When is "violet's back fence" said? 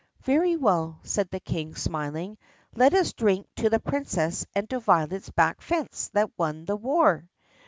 4.79-6.09